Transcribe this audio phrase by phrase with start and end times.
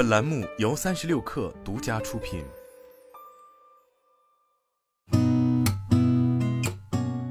[0.00, 2.42] 本栏目由三十六氪独家出品。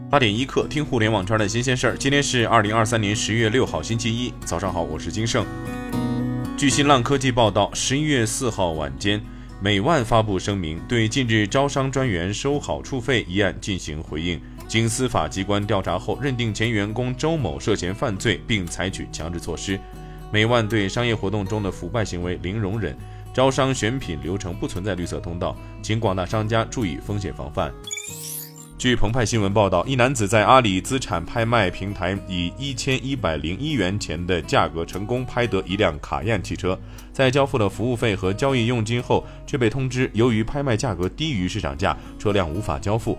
[0.08, 1.97] 八点一刻，听互联网圈的新鲜事儿。
[1.97, 5.43] 今天是二零二三年十月六号，星期一，早上好，我是金盛。
[6.55, 9.20] 据新浪科技报道，十一月四号晚间，
[9.59, 14.39] 美万发布声明，对近日招商专员收好处费一案进行回应。
[14.67, 19.79] 经司法机关调查后，认定前员工周某涉嫌犯罪，并采取强制措施。
[20.32, 22.95] 美万对商业活动中的腐败行为零容忍，
[23.34, 27.72] 招商选品流程不存在绿色通道，请广大商家注意风险防范。
[28.77, 36.80] 据澎湃新闻报道，一男子在阿里资产拍卖平台以一千一百零一元钱的价格成功拍得一辆卡宴汽车，
[37.11, 43.17] 在交付了服务费和交易佣金后，却被通知由于拍卖价格低于市场价，车辆无法交付。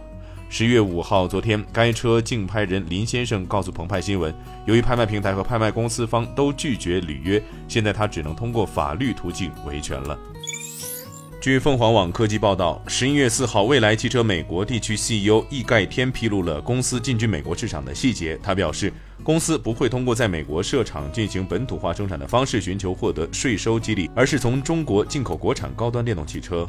[0.53, 4.35] 十月五号，昨天，该车竞拍人林先生告诉澎湃新闻，
[4.67, 10.19] 由于拍卖平台和拍卖公司方都拒绝履约，现在他只能通过法律途径维权了。
[11.41, 18.37] 据凤凰网科技报道，十一月四号，蔚来汽车美国地区 CEO 易盖天披露了公司进军美国市场的细节。
[18.43, 18.93] 他表示，
[19.23, 26.69] 公司不会通过在美国设厂进行本土化生产的方式寻求获得税收激励，而是从中国进口国产高端电动汽车。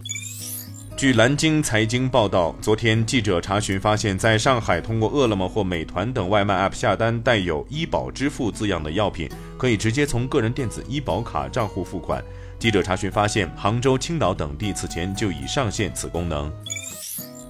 [1.01, 12.23] 据蓝鲸财经报道，昨天记者查询发现，在上海通过饿了么或美团等外卖 App 下单带有“医保支付”字样的药品，可以直接从个人电子医保卡账户付款。
[12.59, 16.53] 记者查询发现，杭州、青岛等地此前就已上线此功能。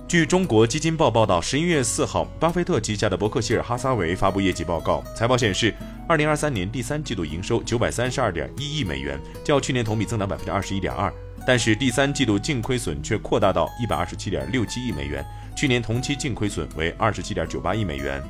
[0.07, 5.75] 据中国基金报报道，十一月四号，巴菲特旗下的伯克希尔哈撒韦发布业绩报告，财报显示，
[6.07, 11.13] 二零二三年第三季度营收九百三十二点一亿美元，较去年同比增长百分之二十一点二。
[11.45, 15.25] 但是第三季度净亏损却扩大到一百二十七点六七亿美元，
[15.55, 18.21] 去年同期净亏损为二十七点九八亿美元。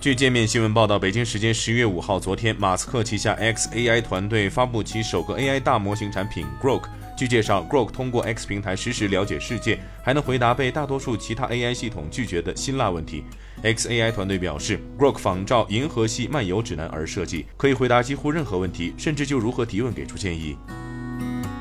[0.00, 6.82] 据界面新闻报道，北京时间十月五号，昨天，马斯克旗下 xAI 团队发布其首个 AI 大模型产品 Grok。
[7.16, 13.22] 据介绍，Grok 通过 X 平台实时了解世界，还能回答被大多数其他 AI 系统拒绝的辛辣问题。
[13.62, 20.56] xAI 团队表示，Grok 仿照银河系漫游指南而设计，可以回答几乎任何问题，甚至就如何提问给出建议。